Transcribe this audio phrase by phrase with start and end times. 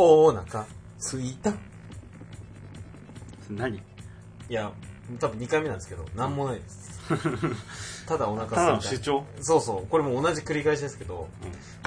[0.00, 0.66] お腹
[0.98, 1.50] すいた。
[1.50, 1.54] い
[4.48, 4.72] や、
[5.18, 7.00] 多分2回目なんですけど、なんもないです。
[8.06, 8.72] ただお腹すいた。
[8.72, 9.86] の主張そうそう。
[9.86, 11.28] これも同じ繰り返しですけど、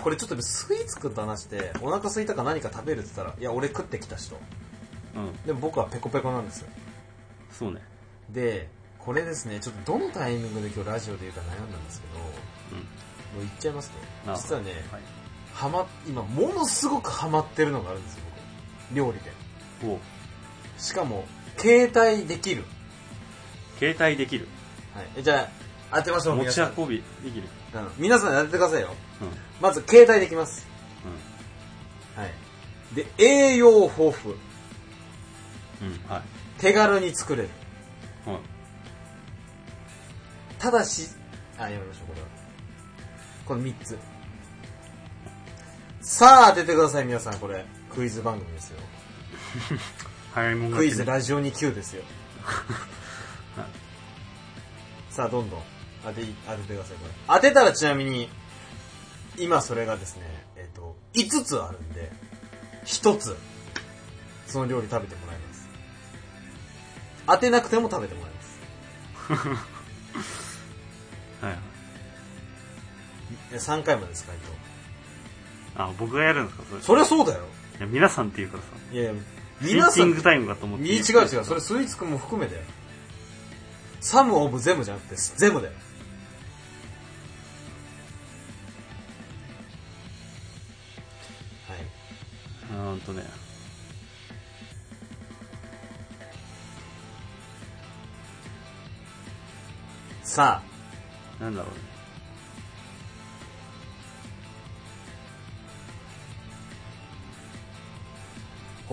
[0.02, 4.36] これちょっとスイーツくんと話して、お腹すいたか何か食べるって言ったら、いや、俺食ってきた人。
[5.16, 5.34] うん。
[5.46, 6.68] でも僕はペコペコなんですよ。
[7.52, 7.82] そうね。
[8.30, 8.70] で、
[9.00, 12.78] これですね、ちょっとどのタイミングで今日ラジオで言うか悩んだんですけど、うん。
[12.78, 12.84] も
[13.38, 13.92] う言っちゃいます
[14.26, 15.02] と、あ実はね、はい。
[15.54, 18.24] はま、今、ものすごくハマってるのがあるんですよ、
[18.90, 18.96] 僕。
[18.96, 19.32] 料理で。
[19.88, 20.00] お
[20.78, 21.26] しかも、
[21.58, 22.66] 携帯できる。
[23.78, 24.48] 携帯できる。
[24.96, 25.08] はい。
[25.18, 25.50] えじゃ
[25.92, 26.74] あ、当てましょう、持ち皆さん。
[26.76, 27.44] 運びできる。
[27.44, 28.94] うん皆さん当ててくださいよ。
[29.22, 29.28] うん。
[29.60, 30.68] まず、携帯できます。
[32.18, 32.32] うはい。
[32.96, 34.34] で、栄養豊富。
[34.34, 34.38] ん。
[35.82, 36.10] うん。
[36.10, 36.22] はい。
[36.60, 37.50] 手軽に作れる。
[38.26, 38.38] はい。
[40.60, 41.10] ただし、
[41.58, 42.28] あ、やめましょう、これは。
[43.46, 43.98] この3つ。
[46.04, 47.66] さあ、当ててください、皆さん、これ。
[47.96, 48.80] クイズ番組ですよ。
[50.36, 52.04] 早いもん勝クイズラジオ2級ですよ。
[53.56, 55.64] は いさあ、どんどん
[56.04, 57.14] 当て、当ててください、これ。
[57.28, 58.30] 当てたらちなみに、
[59.38, 60.24] 今それがですね、
[60.58, 62.12] えっ、と、5つあるんで、
[62.84, 63.38] 1つ、
[64.48, 65.70] その料理食べてもらいます。
[67.28, 69.56] 当てなくても食べてもらいます。
[71.46, 71.60] は いはい。
[73.54, 74.73] え3回までです、回答。
[75.76, 76.64] あ、僕がやるんですか？
[76.70, 76.82] それ。
[76.82, 77.44] そりゃそうだよ。
[77.80, 78.70] いや、皆さんって言うからさ。
[78.92, 79.18] いやいや、シ
[79.74, 80.86] ン皆さん、キングタイムかと思って。
[80.86, 82.62] 違う違う、それスイーツくんも含めだよ。
[84.02, 85.74] サムオブゼムじゃなくて、ゼムだよ。
[91.70, 91.80] はい。
[92.74, 93.24] うーんとね。
[100.24, 100.62] さ
[101.40, 101.93] あ、なんだろうね。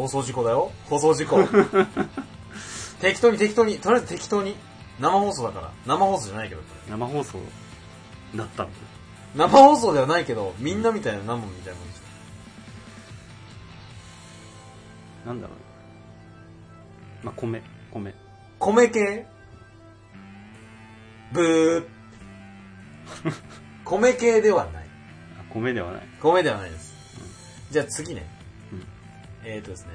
[0.00, 0.72] 放送事故だよ。
[0.88, 1.36] 放送事故。
[3.00, 4.56] 適当に適当に、とりあえず適当に。
[4.98, 5.72] 生放送だから。
[5.86, 7.38] 生放送じゃないけど、生放送
[8.34, 8.70] だったの？
[9.34, 12.02] 生放送ではないけど、みんなみたいな生みたいなもんですよ。
[15.26, 15.62] なんだろうね。
[17.22, 17.62] まあ、米、
[17.92, 18.14] 米。
[18.58, 19.26] 米系？
[21.32, 21.86] ブー。
[23.84, 24.84] 米系ではない。
[25.38, 26.02] あ米ではない。
[26.22, 26.94] 米ではないです。
[27.70, 28.39] じゃあ次ね。
[29.42, 29.92] うんえーとですね。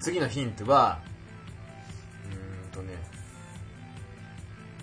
[0.00, 1.00] 次のヒントは、
[2.26, 2.94] うーんとね。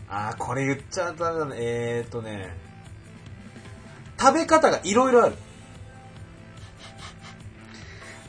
[0.09, 1.55] あー、これ言っちゃったね。
[1.57, 2.55] えーとね。
[4.19, 5.35] 食べ方がいろいろある。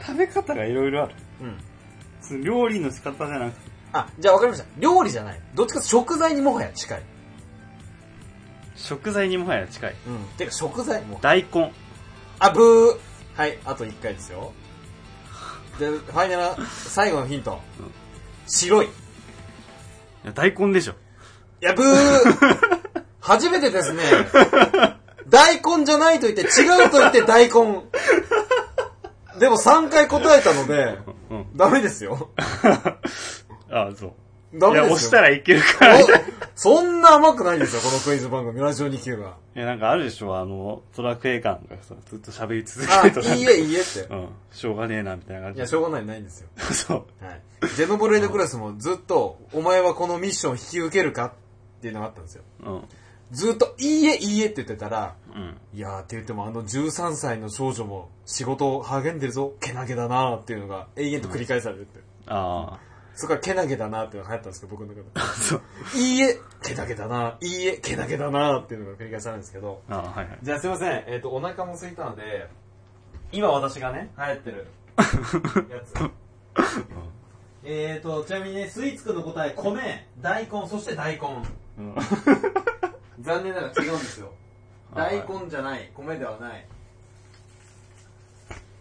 [0.06, 1.14] 食べ方がいろいろある。
[1.40, 1.56] うん。
[2.20, 4.66] その料理の仕方じゃなくて、あ、じゃあわかりました。
[4.78, 5.40] 料理じゃない。
[5.54, 7.02] どっちかというと食材にもはや近い。
[8.76, 9.94] 食材にもはや近い。
[10.06, 10.24] うん。
[10.36, 11.18] てか食材も。
[11.22, 11.72] 大根。
[12.38, 12.98] あ、ブー
[13.36, 14.52] はい、あと1回ですよ。
[15.78, 17.60] で、ファイナル、最後のヒント。
[17.78, 17.90] うん
[18.46, 18.86] 白い。
[18.86, 18.92] いい
[20.26, 20.94] や大根でしょ。
[21.64, 22.64] や、ブ ー
[23.20, 24.02] 初めてですね。
[25.28, 27.82] 大根じゃないと言って、違うと言って大根。
[29.38, 30.98] でも3回答えたので、
[31.30, 31.46] うん。
[31.56, 32.30] ダメですよ。
[33.70, 34.58] あそう。
[34.58, 34.84] ダメですよ。
[34.84, 35.98] いや、押したらいけるから。
[36.56, 39.36] そんな甘くないんですよ、このクイズ番組、ラジオ2級が。
[39.54, 44.00] や、なんかあるでしょ、あの、トラクエ感がさ、ずっと喋り続あ、けるとなんかいいえ、いいえって。
[44.08, 44.28] うん。
[44.52, 45.58] しょうがねえな、みたいな感じ。
[45.58, 46.48] いや、しょうがない、ないんですよ。
[46.72, 47.24] そう。
[47.24, 47.40] はい。
[47.76, 51.32] ジェノブレードクラスもずっと、お前はこのミッションを引き受けるかっ
[51.82, 52.44] ていうのがあったんですよ。
[52.64, 52.82] うん。
[53.32, 55.56] ずっと、いいえ、いいえって言ってたら、うん。
[55.72, 62.00] いやーって言ってもあの13歳の少女も仕事を励んでるぞ、けなげだなーっていうのが永遠と繰り返されてて。
[62.26, 62.78] あ
[63.14, 65.06] そこからけなげだなーっていうのが流行ったんですけど、僕の中で。
[65.14, 65.20] あ。
[65.20, 65.62] そう。
[65.96, 69.82] いいえ、けなげだなー、いいえ、けなげだなーっていうのが繰り返されるんですけど。
[69.88, 70.38] ああ、はいはい。
[70.42, 72.48] じゃあすいません、えっ、と、お腹も空いたので、
[73.32, 74.66] 今私がね、流行ってる
[75.70, 75.94] やつ。
[77.66, 81.42] えーと、ちなみにね、スイーツくんの答え、米、大根、そして大根。
[81.78, 81.94] うん。
[83.20, 84.26] 残念ながら違うんですよ。
[84.92, 86.66] はい大根じゃない、米ではない。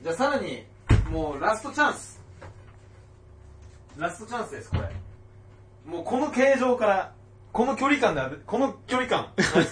[0.03, 0.65] じゃあさらに、
[1.09, 2.12] もうラストチャンス。
[3.97, 4.89] ラストチャンスです、これ。
[5.85, 7.13] もうこの形状から、
[7.51, 9.19] この距離感でこの距離感。
[9.25, 9.31] は
[9.61, 9.67] い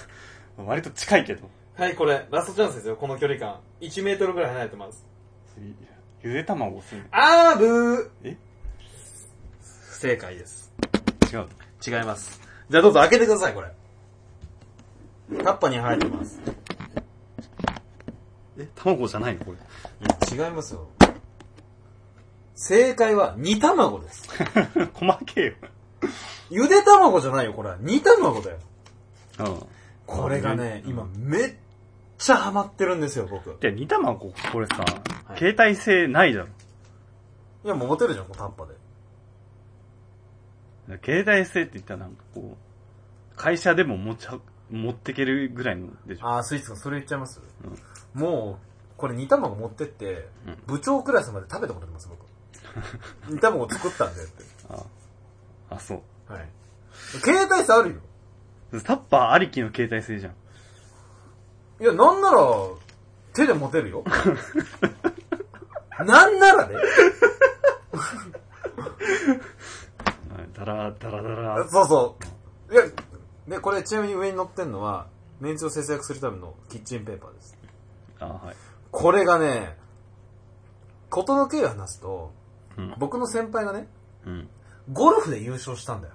[0.65, 1.49] 割と近いけど。
[1.75, 3.59] はい、これ、ラストチャンスですよ、この距離感。
[3.79, 5.05] 1メートルぐらい離れてます。
[6.23, 8.37] ゆで卵するあーぶーえ？
[9.89, 10.71] 不正解です。
[11.33, 11.47] 違う。
[11.85, 12.39] 違います。
[12.69, 13.71] じゃあどうぞ開けてください、これ。
[15.43, 16.39] タッパに入ってます。
[18.59, 19.57] え、卵じゃないのこれ。
[20.35, 20.87] 違いますよ。
[22.61, 24.29] 正解は煮卵です。
[24.93, 25.53] 細けえよ。
[26.51, 27.71] ゆで卵じゃないよ、これ。
[27.79, 28.57] 煮卵だよ。
[29.39, 29.65] うん。
[30.05, 31.55] これがね、うん今めっ
[32.19, 33.57] ちゃハマってるんですよ、僕。
[33.59, 34.85] で、煮卵、これさ、
[35.35, 36.45] い携帯性ないじゃん。
[36.45, 36.49] い
[37.67, 38.75] や、もう持てるじゃん、こうタッパで。
[41.03, 44.37] 携帯性って言ったらなんかこう、会社でも持ちは、
[44.69, 46.27] 持ってけるぐらいのでしょ。
[46.27, 47.41] あー、スイーツがそれ言っちゃいます、
[48.13, 50.27] もう、これ煮卵持ってって、
[50.67, 52.30] 部長クラスまで食べてもらってます、僕。
[53.27, 54.43] 煮卵作ったんでって。
[54.69, 54.83] あ
[55.69, 55.95] あ、そ
[56.29, 56.33] う。
[56.33, 56.49] はい。
[57.23, 58.01] 携帯性あるよ。
[58.83, 60.33] タッパーありきの携帯性じゃん。
[61.81, 62.39] いや、なんなら、
[63.33, 64.03] 手で持てるよ。
[66.05, 66.75] なんならね。
[66.75, 66.85] はい
[70.53, 71.69] だら、だらだら。
[71.69, 72.17] そうそ
[72.69, 72.73] う。
[72.73, 72.83] いや、
[73.47, 75.07] で、これちなみに上に乗ってんのは、
[75.39, 77.57] メンツを節約するためのキッチンペーパーです。
[78.19, 78.55] あはい。
[78.91, 79.77] これがね、
[81.09, 82.31] ことの経を話すと、
[82.77, 82.95] うん。
[82.97, 83.87] 僕の先輩がね、
[84.25, 84.49] うん。
[84.91, 86.13] ゴルフで優勝したんだよ。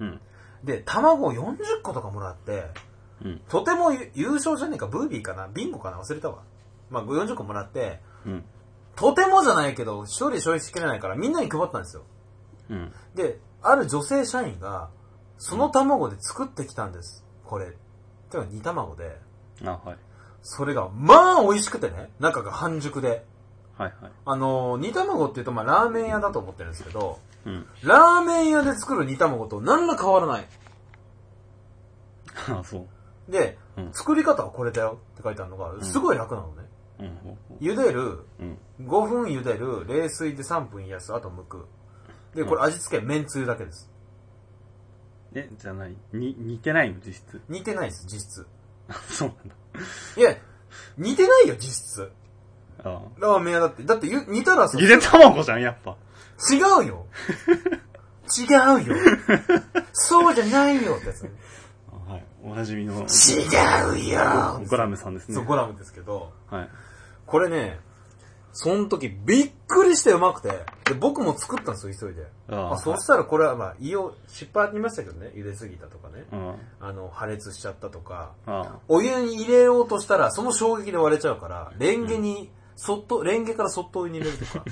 [0.00, 0.20] うん。
[0.64, 2.70] で、卵を40個とかもらって、
[3.24, 3.40] うん。
[3.48, 6.42] とてもゆ優勝じゃねえか、ブービーかな、ビンゴかな、忘れたわ。
[6.90, 8.44] まあ、40個もらって、うん。
[8.96, 12.02] とてもじゃないけど、一人で消費しきれないからみんなに配ったんですよ。
[12.70, 12.92] うん。
[13.14, 14.90] で、ある女性社員が、
[15.38, 17.24] その卵で作ってきたんです。
[17.44, 17.66] これ。
[18.30, 19.18] てか煮卵で。
[19.64, 19.96] あはい。
[20.42, 22.10] それが、まあ美味しくてね。
[22.18, 23.24] 中が半熟で。
[23.78, 24.12] はいはい。
[24.26, 27.66] あのー煮卵って言うと、まあラーメン屋だと思ってるんですけど、うん。
[27.82, 30.46] ラーメン屋で作る煮卵と何ら変わらない。
[32.48, 32.86] あそ
[33.28, 33.32] う。
[33.32, 36.68] で、うん作り方はこれだよって書いてあるのが、すごい楽なのね。
[37.00, 37.16] うん。
[37.24, 38.58] ほうほ茹でる、ううん。
[38.86, 41.66] 5分茹でる、冷水で3分冷やす、あと剥く。
[42.34, 43.90] で、これ味付け、めんつゆだけです。
[45.34, 47.00] え、じゃあ何に、似てないの？
[47.04, 47.40] 実質。
[47.48, 48.46] 似てないです、実質。
[48.88, 49.54] あそうなんだ。
[50.16, 50.36] いや、
[50.98, 52.12] 似てないよ、実質。
[52.84, 53.82] あラーメン屋だって。
[53.82, 55.96] だってゆ煮たらさ、ゆで卵じゃん、やっぱ。
[56.50, 57.06] 違うよ。
[58.38, 58.44] 違
[58.84, 58.96] うよ。
[59.92, 61.22] そうじゃないよってやつ
[62.08, 62.24] はい。
[62.42, 65.34] おなじみの、違うよゴラムさんですね。
[65.34, 66.68] そう、ゴラムですけど、はい。
[67.26, 67.78] これね、
[68.52, 70.48] その時びっくりしてうまくて、
[70.84, 72.26] で、僕も作ったんですよ、急いで。
[72.48, 76.24] ああそうしたらこれはまあ、胃を、失敗ありましたけどね、茹ですぎたとかね。
[76.32, 76.54] うん。
[76.80, 84.64] あの、破裂しちゃったとか、あお湯に入れようとしたら、その衝撃で割れちゃうから、レンゲに、そっと、レンゲからそっとお湯に入れるとか。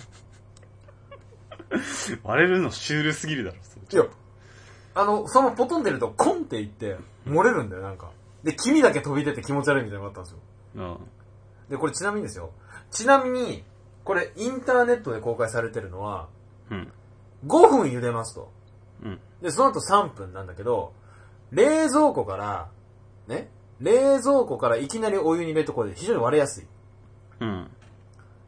[2.24, 4.06] 割れるのシュールすぎるだろ、そいや、
[4.94, 8.10] あの、そのポトン出ると、コンっていって、漏れるんだよ、なんか。
[8.42, 10.38] で、黄身だけ飛び出て気持ち悪いみたいなのがあったんですよ。
[10.76, 10.98] うん。
[11.70, 12.50] で、これちなみにですよ。
[12.90, 13.64] ちなみに、
[14.04, 16.28] これインターネットで公開されてるのは、
[16.70, 16.92] うん。
[17.46, 18.50] 5分茹でますと。
[19.04, 19.20] うん。
[19.42, 20.92] で、その後3分なんだけど、
[21.52, 22.68] 冷蔵庫から、
[23.28, 23.50] ね、
[23.80, 26.66] 冷蔵庫からいきなりお湯に入れるところで非常に割れやすい。
[27.40, 27.70] うん。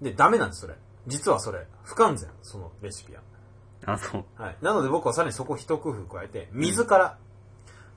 [0.03, 0.75] で、ダメなんです、それ。
[1.07, 1.67] 実はそれ。
[1.85, 3.23] 不完全、そのレシピは。
[3.87, 4.25] あ、そう。
[4.37, 4.57] はい。
[4.61, 7.19] なので僕はさらにそこ一工夫加えて、均から、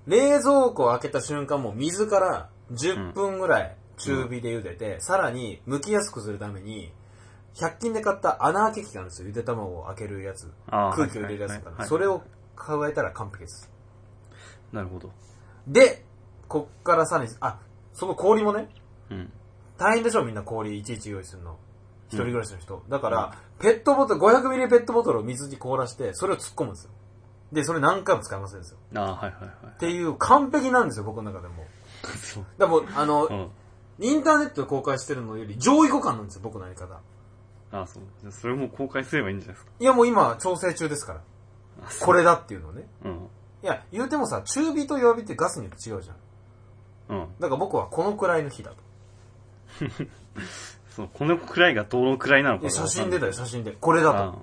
[0.07, 6.93] 冷蔵庫を開けた瞬間も水から10分ぐらい中火で茹でて、さらに剥きやすくするために、
[7.55, 9.27] 100均で買った穴開け器があるんですよ。
[9.27, 10.51] ゆで卵を開けるやつ。
[10.67, 12.21] 空気を入れるやつがあるはいはいはいそれを
[12.55, 13.71] 加えたら完璧です。
[14.71, 15.11] なるほど。
[15.67, 16.03] で、
[16.47, 17.59] こっからさらに、あ、
[17.93, 18.69] その氷もね、
[19.09, 19.31] うん。
[19.77, 21.57] 大変でしょみんな氷いちいち用意するの。
[22.07, 22.83] 一人暮らしの人。
[22.89, 26.91] だから、ペットボトル、500ミリペットボトルを水に凍らして、それを突っ込むんですよ。
[27.51, 28.77] で、それ何回も使いますんですよ。
[28.95, 29.51] あはいはいはい。
[29.67, 31.65] っていう完璧なんですよ、僕の中でも。
[32.21, 32.45] そう。
[32.57, 33.50] だもう、あの、うん。
[34.00, 37.00] インターネットで公開してるのより上位互換なんですよ、僕のやり方。
[37.71, 38.03] あそう。
[38.21, 39.71] じゃあそれも公開すればいいんじゃないですか？
[39.79, 41.21] いや、もう今、調整中ですから。
[42.01, 42.88] これだっていうのをね。
[43.03, 43.12] うん。
[43.63, 46.13] いや、言うてもさ、中火と弱火ってガスによって違うじゃ
[47.13, 47.17] ん。
[47.17, 47.27] うん。
[47.39, 48.77] だから僕はこのくらいの火だと。
[50.95, 53.27] そう、このくらいがどのくらいなのかいや、写真出たよ。
[53.27, 53.73] よ、写真で。
[53.73, 54.17] これだと。
[54.17, 54.35] あ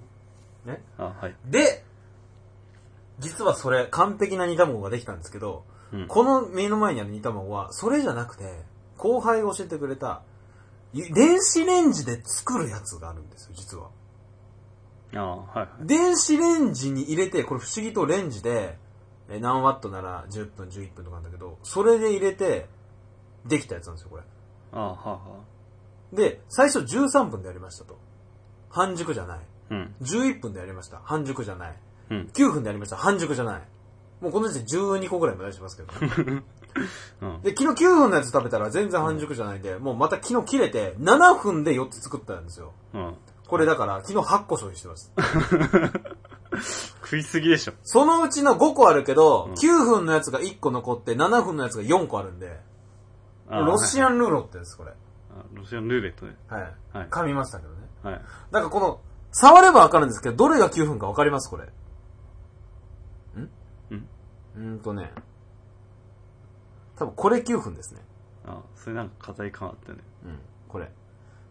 [0.67, 0.83] ね。
[0.99, 1.35] あ、はい。
[1.47, 1.83] で、
[3.19, 6.07] 実はそれ、完璧な煮卵ができたんですけど、うん。
[6.09, 8.65] この目の前にある煮卵は、それじゃなくて、
[8.99, 10.23] 後輩が教えてくれた、
[10.93, 13.89] ゆ電子レンジで作るやつがあるんですよ、実は。
[15.15, 15.69] ああ、はいはい。
[15.87, 18.77] 電子レンジに入れて、これ不思議とレンジで、
[19.31, 22.69] え何ワットなら10分、11分とかなんだけど、それで入れて、
[23.47, 24.23] できたやつなんですよ、これ。
[24.73, 25.19] ああ、はあは
[26.13, 27.99] で、最初13分でやりましたと。
[28.69, 29.39] 半熟じゃない。
[29.39, 29.41] あ。
[29.71, 29.95] うん。
[30.03, 31.01] 11分でやりました。
[31.05, 31.77] 半熟じゃない。
[32.11, 32.31] うん。
[32.35, 32.97] 9分でやりました。
[32.97, 33.63] 半熟じゃない。
[34.21, 35.89] もうこの時点で12個ぐらいも出しますけど。
[37.23, 37.43] うん。
[37.43, 42.73] で、昨日9分のやつ食べたら全然半熟じゃないんで、もうまた昨日切れて、7分で4つ作ったんですよ。
[42.95, 43.15] うん。
[43.49, 45.13] これだから、昨日8個消費してます。
[47.03, 47.73] 食いすぎでしょ。
[47.83, 52.61] そのうちの5個あるけど、うん9分のやつが1個残って、7分のやつが4個あるんで、
[53.51, 54.93] ロシアンルーロってです、これ。
[55.55, 56.37] あロシアンルーレットね。
[56.49, 56.63] はい。
[56.93, 57.09] はい。
[57.09, 57.79] 噛みましたけどね。
[58.03, 58.21] はい。
[58.51, 59.01] なんかこの、
[59.33, 61.65] 触ればわかるんですけど、どれが9分かわかりますこれ？
[61.65, 63.41] ん？
[63.41, 63.49] ん？
[64.57, 65.11] うーんとね。
[66.97, 68.01] 多分これ9分ですね。
[68.45, 69.99] あそれなんか硬い感あったね。
[70.27, 70.39] うん。
[70.69, 70.91] これ。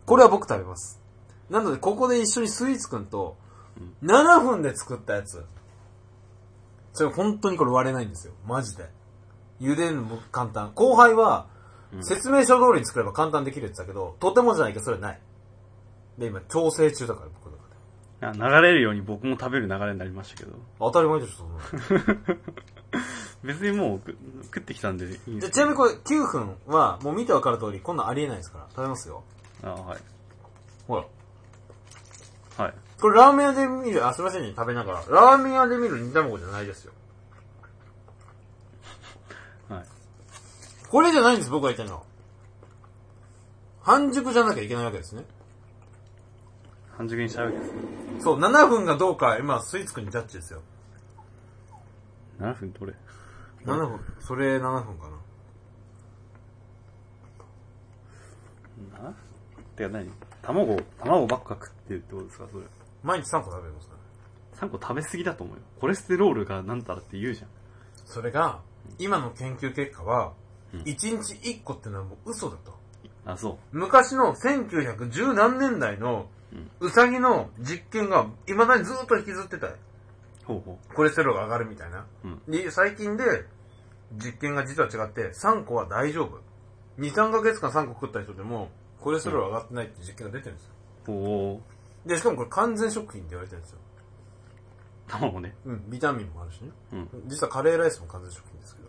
[0.06, 1.02] これは僕食べます。
[1.50, 3.36] なので、ここで一緒にスイーツくんと、
[4.04, 5.44] 7分で作ったやつ。
[6.94, 8.34] それ本当にこれ割れないんですよ。
[8.46, 8.90] マジで。
[9.60, 10.72] 茹でるのも簡単。
[10.74, 11.48] 後輩は、
[12.00, 15.20] 説明書通りに作れば簡単できるって言ってたけど、とてもじゃないけどそれはない。
[16.18, 18.46] で、今、調整中だから、僕の中で。
[18.46, 20.54] あ流れるように僕も食べる流れになりましたけど。
[20.80, 22.38] 当たり前でしょ、そんなの。
[23.44, 28.68] 別にもうく食ってきたんでいいんじゃですちなみにこれ9分は、もう見てわかる通り、こんなんありえないですから。
[28.70, 29.24] 食べますよ。
[29.64, 30.00] あはい。
[30.88, 31.06] ほら。
[32.64, 32.74] はい。
[33.00, 35.00] これラーメン屋で見る、あ、すいませんね、食べながら。
[35.10, 36.94] ラーメン屋で見る煮卵じゃないですよ。
[39.70, 39.86] はい。
[40.92, 42.04] これじゃないんです、僕が言ってるのは。
[43.82, 45.24] 半熟じゃなきゃいけないわけですね。
[46.98, 47.80] 半熟にしたいわけですね。
[48.20, 50.62] そう、7分がどうか、今、スイーツくんにジャッジですよ。
[52.40, 52.94] 7分どれ
[53.64, 55.10] ？7分、それ7分か
[59.00, 59.04] な。
[59.04, 59.16] な？
[59.78, 60.12] てか何？
[60.42, 62.66] 卵、卵ばっか食ってるってことですかそれ？
[63.02, 63.94] 毎日3個食べますね。
[64.56, 65.62] 3個食べ過ぎだと思うよ。
[65.80, 67.48] コレステロールがなんたらって言うじゃん。
[68.06, 68.60] それが、
[69.00, 70.34] 今の研究結果は、うん
[70.74, 72.74] 1日1個ってのはもう嘘だと。
[73.26, 76.28] あ、そ昔の1910何年代の
[76.80, 79.78] うさぎの実験が未だにずっと引きずってたよう。
[80.46, 82.06] ほうほコレステロールが上がるみたいな。
[82.24, 82.28] う。
[82.28, 82.42] うん。
[82.52, 83.24] で、最近で
[84.14, 86.40] 実験が実は違って3個は大丈夫。
[87.00, 90.72] 2、3ヶ月間3個食った人でもコレステロール上がってないって実験が出てるんですよ。
[91.06, 91.62] ほ
[92.06, 92.10] う。
[92.10, 93.78] で、しかもこれ完全食品って言われてるんですよ。
[95.08, 95.54] 卵ね。
[95.66, 96.72] うん、ビタミンもあるしね。
[96.94, 97.10] うん。
[97.28, 98.82] 実はカレーライスも完全食品ですけ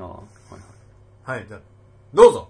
[0.00, 0.06] ど。
[0.06, 0.60] ああ、はいはい。
[1.24, 1.60] はい、じゃあ、
[2.12, 2.48] どうぞ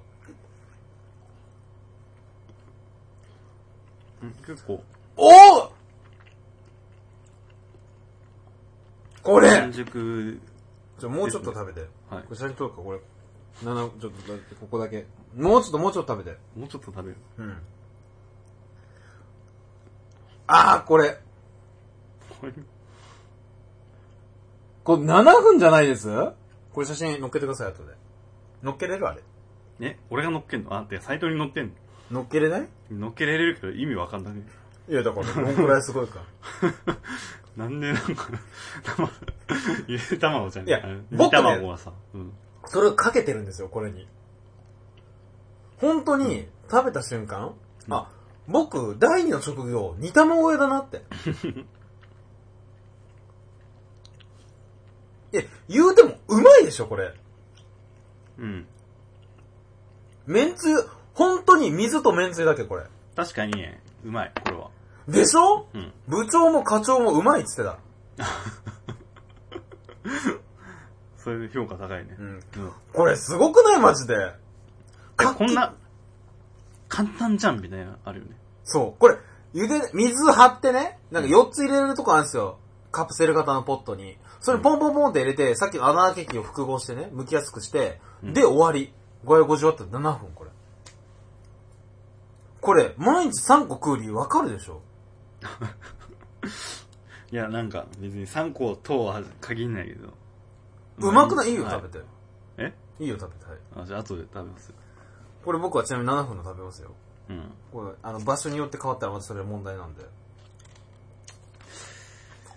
[4.23, 4.83] うん、結構、
[5.17, 5.73] おお
[9.23, 10.41] これ半熟、
[10.99, 11.81] じゃもうちょっと食べて。
[12.11, 13.01] はいこれ写真撮るか、これ。
[13.63, 15.07] 七ちょっとだってここだけ。
[15.37, 16.39] もうちょっと、もうちょっと食べて。
[16.57, 17.17] もうちょっと食べる。
[17.39, 17.57] うん。
[20.47, 21.19] あー、これ。
[22.41, 22.53] これ、
[24.83, 26.09] これ7分じゃないです？
[26.73, 28.04] これ写真載っけてください、後で。
[28.65, 29.23] 載っけれるあれ？
[29.81, 30.75] え俺が乗っけんの？
[30.77, 31.73] あ、てかサイトに載ってん
[32.11, 32.21] の？
[32.21, 32.69] 載っけれない？
[32.91, 34.43] 乗っけれるけど意味わかんないね。
[34.89, 36.23] いや、だから、どんくらいすごいか。
[37.57, 38.29] なんでなんか、
[38.85, 39.11] 卵、
[39.89, 40.69] ゆで卵じゃん。
[40.69, 40.81] いや
[41.11, 42.33] 僕ね煮卵はさ、うん。
[42.67, 44.07] それをかけてるんですよ、これに。
[45.79, 47.55] 本当に、食べた瞬間、
[47.89, 48.11] あ、
[48.47, 51.03] 僕、第二の職業、煮卵屋だなって。
[55.33, 57.15] え、言うても、うまいでしょ、これ。
[58.39, 58.67] うん。
[60.27, 60.77] めんつゆ、
[61.15, 62.85] 本当に水とめんつゆだけ、これ。
[63.17, 64.71] 確かにね、うまい、これは。
[65.09, 65.67] でしょ？
[65.75, 65.93] うん。
[66.09, 67.79] 部長も課長もうまいっつってた。
[71.19, 72.17] それで評価高いね。
[72.19, 72.27] うん。
[72.27, 72.41] うん。
[72.93, 74.15] これすごくないマジで。
[74.15, 75.75] えこんな、
[76.89, 78.33] 簡単じゃんみたいな、あるよね。
[78.65, 78.99] そう。
[78.99, 79.17] これ、
[79.55, 82.59] 茹で、水張ってね、なんか4つ入れるとこあるんですよ。
[82.91, 84.19] カプセル型のポットに。
[84.45, 88.93] それポンポンポンって入れて、さっきの穴開け器を複合してね、剥きやすくして、うんで終わり。
[89.25, 90.51] 550ワット7分、これ。
[92.61, 94.83] これ、毎日3個食う理由わかるでしょ？
[97.33, 100.13] いや、なんか、別に3個とは限んないけど。
[100.99, 101.53] うまくない？
[101.53, 102.05] いいよ、は食べて。
[102.59, 102.75] え？
[103.01, 103.51] いいよ、食べて。
[103.51, 103.59] はい。
[103.83, 104.75] あ、じゃあ後で食べます。
[105.43, 106.91] これ僕はちなみに7分の食べますよ。
[107.31, 107.51] うん。
[107.73, 110.05] これ、あの、場所によって変わったらまたそれは問題なんで。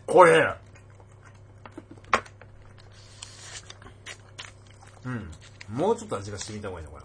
[0.05, 0.53] これ
[5.07, 5.31] うん。
[5.77, 6.99] もうちょっと味が染みた方がいいな、こ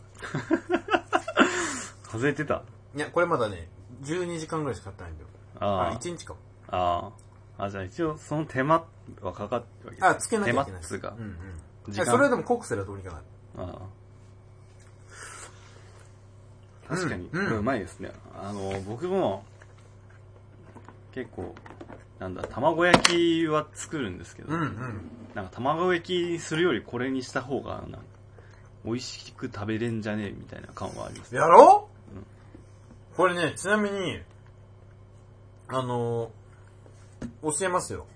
[2.13, 2.61] 外れてたれ。
[2.97, 3.69] いや、これまだね、
[4.03, 5.29] 12時間ぐらいしか経ってないんだよ。
[5.61, 6.41] ああ、1日かも。
[6.69, 6.77] あ。
[6.77, 7.13] あ
[7.59, 7.65] あ。
[7.67, 8.85] あ、じゃあ一応その手間
[9.21, 10.67] はかかってるわけあ、つけなきゃいけない。
[10.67, 11.93] 手間っつうかうんうん。
[11.93, 13.25] 時間それでも濃くすればどうにかなる？
[13.59, 13.79] あ
[16.89, 16.95] あ。
[16.95, 18.13] 確かに、うんこれうまいですね。
[18.35, 19.45] あの、僕も、
[21.13, 21.55] 結構、
[22.23, 25.11] なんだ、卵焼きは作るんですけど、うんうん。
[25.35, 27.99] なんか卵焼きするよりこれにした方が、なんか、
[28.85, 31.35] 美味しく食べれんじゃねえみたいな感はあります。
[31.35, 32.25] やろう、うん
[33.17, 34.21] これね、ちなみに、
[35.67, 38.07] あのー教えますよ。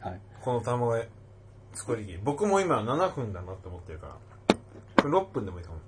[0.00, 0.20] はい。
[0.40, 1.08] この卵焼
[1.74, 2.16] き作り機。
[2.16, 4.16] 僕も今7分だなって思ってるから。
[5.02, 5.78] これ6分でもいいかも。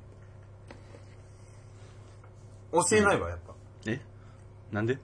[2.87, 3.55] 教えないわ、やっぱ。
[3.87, 3.99] え？
[4.73, 4.99] なんで？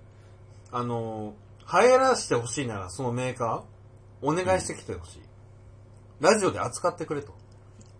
[0.73, 5.23] あのー、流行らしてほしいならそのメーカー、お願いしてきてほしい。
[6.21, 7.35] ラジオで扱ってくれと。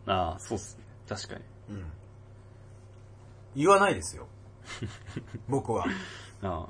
[0.07, 0.85] ああ、そうっすね。
[1.09, 1.41] 確かに。
[1.71, 1.93] うん。
[3.55, 4.27] 言わないですよ。
[5.49, 5.85] 僕は。
[6.43, 6.67] あ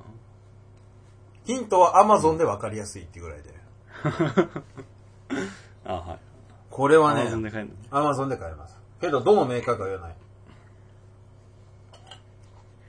[1.44, 3.54] ヒントは Amazon で分かりやすいっていうぐらいで。
[5.84, 5.92] あ。
[5.92, 6.18] ああ、はい。
[6.70, 8.80] これはアマゾンね、で買えるの Amazon で買えます。
[9.00, 10.16] けど、どのメーカーか言わない。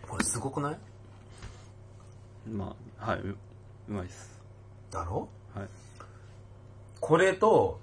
[0.08, 0.77] これすごくない？
[2.50, 2.75] まあ、
[3.06, 3.36] はい、う
[3.90, 4.40] うまいっす。
[4.92, 5.28] だろ？
[5.56, 5.68] はい。
[7.00, 7.80] これと、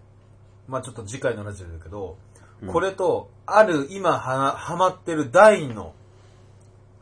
[0.66, 2.16] まあちょっと次回のラジオだけど、
[2.62, 5.94] うんこれと、ある今ははまってる大の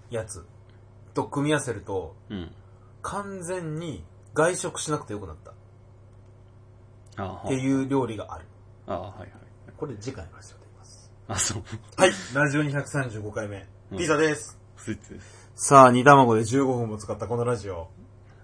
[0.09, 0.45] やつ
[1.15, 2.53] と組み合わせると、うん。
[3.03, 5.55] 完全に外食しなくてよくなったっ
[7.17, 7.49] ああ、はい。
[7.49, 8.45] ていう料理がある。
[8.87, 9.31] ああ、はいはい。
[9.77, 11.11] これ次回のラジオで言います。
[11.27, 11.63] あ、そう。
[11.97, 14.59] はい、ラジオ235回目、ピザです。
[14.77, 15.51] スイーツです。
[15.57, 17.89] さあ、煮卵で15分も使ったこのラジオ。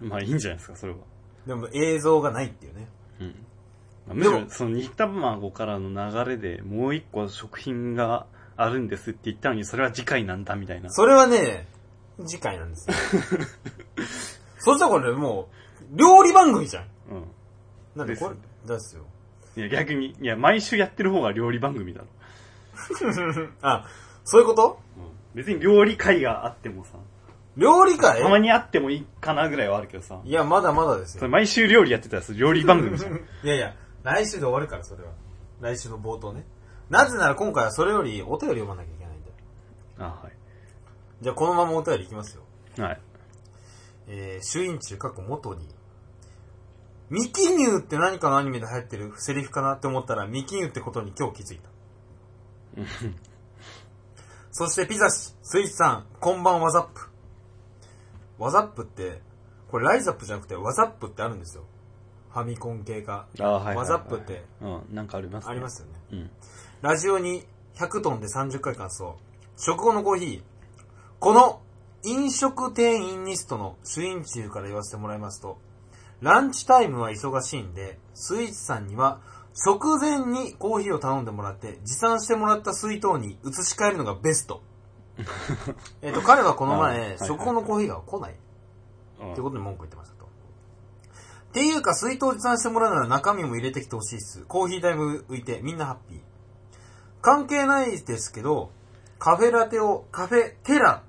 [0.00, 0.98] まあいいんじゃないですか、それは。
[1.46, 2.88] でも映像がないっていうね。
[3.20, 3.26] うん。
[4.06, 5.88] まあむしろその煮卵からの
[6.24, 10.90] 流れでもう一個食品があるんですって言ったのに、それは次回なんだみたいな。
[10.90, 11.66] それはね、
[12.26, 12.96] 次回なんですよ。
[14.58, 15.48] そしたらこれも
[15.92, 16.84] う、料理番組じゃん。
[17.10, 17.24] うん。
[17.96, 18.34] なんでこれ？
[18.68, 19.04] で、ですよ。
[19.56, 22.06] いや、逆に、いや、毎週やってる方が料理番組だろ。
[23.62, 23.86] あ、
[24.24, 24.80] そういうこと？
[24.96, 25.04] うん。
[25.34, 26.92] 別に料理会があってもさ、
[27.56, 28.20] 料理会？
[28.20, 31.28] たまにあってもいいかなぐらいはあるけどさ、いや、まだまだですよ。
[31.28, 33.14] 毎週料理やってたら料理番組じゃん。
[33.14, 35.11] いやいや、来週で終わるから、それは。
[35.61, 36.44] 来週の冒頭ね。
[36.90, 39.32] なぜなら今回はそれよりお便り読まなきゃいけないんで。
[39.99, 40.30] あ、は
[41.20, 42.42] じゃあこのままお便りいきますよ。
[42.78, 42.80] い。
[42.80, 43.00] はい。
[44.08, 45.68] えー、主演中過去元に。
[47.08, 51.70] ミキニューって何かのアニメで流行ってるセリフかなって思ったらミキニューってことに今日気づいた。
[54.50, 57.13] そしてピザ氏、スイーツさん、こんばんワザップ。
[58.38, 59.20] ワザップって、
[59.70, 61.64] これライザップじゃなくてワザップってあるんですよ。
[62.30, 63.26] ファミコン系か。
[63.38, 63.76] あ、はいはいはい。
[63.76, 65.50] ワザップってうん、なんかありますね。
[65.50, 65.92] ありますよね。
[66.12, 66.30] うん。
[66.82, 67.44] ラジオに
[67.76, 69.16] 100トンで30回感想。
[69.56, 70.42] 食後のコーヒー。
[71.20, 71.60] この
[72.02, 75.58] 飲食店員リストの主演中から言わせてもらいますと、
[76.20, 79.20] ランチタイムは忙しいんで、スイーツさんには
[79.54, 84.60] 食前にコーヒーを頼んでもらって、持参してもらった水筒に移し替えるのがベスト。
[86.02, 88.36] えっと、彼はこの前、はい食後のコーヒーが来ない。
[89.20, 90.24] うんってことに文句言ってましたと。
[90.24, 90.28] っ
[91.52, 94.44] ていうか、水筒持参してもらうなら中身も入れてきてほしいっす。
[94.44, 96.20] コーヒー代も浮いて、みんなハッピー。
[97.22, 98.70] 関係ないですけど、
[99.18, 101.02] カフェラテを、カフェテラ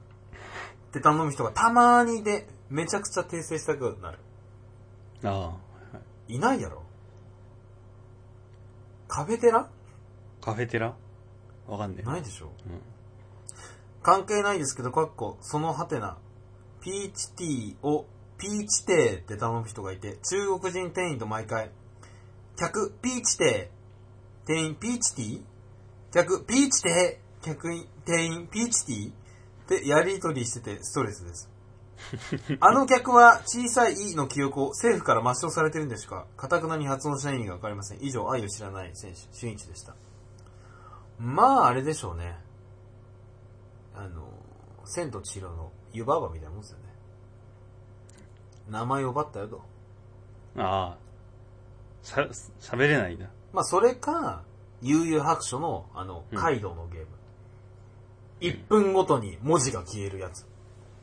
[0.88, 4.20] って頼む人がたまにいて、めちゃくちゃ訂正したくなる。
[5.24, 5.58] ああ、は
[6.28, 6.84] いいないやろ
[9.08, 9.68] カフェテラ？
[10.42, 10.96] カフェテラ？
[11.68, 12.04] わかんねえ。
[12.04, 12.82] ないでしょうん。
[14.06, 16.20] 関係ないですけど、かっこ、そのハテナ、
[16.80, 18.06] ピーチティーを
[18.38, 21.72] ピーチテーって頼む人がいて、中国人店員と毎回、
[22.56, 25.42] 客、ピーチテー、店員、ピーチティー？
[26.14, 29.10] 客、ピーチテー、客員、店員、ピーチティー？
[29.10, 31.50] ってやりとりしててストレスです。
[32.62, 38.04] あの客は小さい E の記憶を政府から抹消されてるんでしか、かたくなに発音しない意味がわかりません。
[38.04, 39.96] 以上、愛を知らない選手、俊一でした。
[41.18, 42.45] まあ、あれでしょうね。
[43.98, 44.28] あの、
[44.86, 46.86] 千と千尋の湯婆婆みたいなもんですよね。
[48.70, 49.62] 名前を奪ったよと。
[50.58, 50.98] ああ。
[52.04, 52.28] しゃ、
[52.60, 53.30] 喋れないな。
[53.54, 54.44] まあ、それか、
[54.82, 57.08] 悠々白書の、あの、うんカイドウのゲーム。
[58.42, 60.46] 1分ごとに文字が消えるやつ。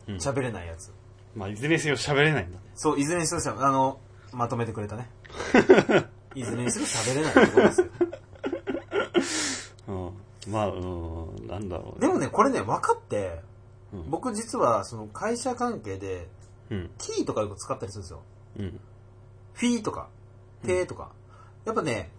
[0.06, 0.16] うん。
[0.16, 0.92] 喋れないやつ。
[1.34, 2.62] まあ、いずれにせよ喋れないんだね。
[2.74, 4.00] そう、いずれにしろしゃ、あの、
[4.32, 5.10] まとめてくれたね。
[6.34, 7.86] いずれにしろ喋れないってことですよ。
[9.88, 10.21] うん。
[10.48, 13.40] まあ、うん、なんだろうでもね、これね、分かって、
[13.92, 16.26] うん僕実は、その会社関係で、
[16.70, 16.90] うん。
[16.96, 18.22] キーとかよく使ったりするんですよ。
[18.58, 18.80] うん。
[19.52, 20.08] フィーとか、
[20.64, 21.12] テーとか。
[21.66, 22.10] やっぱね、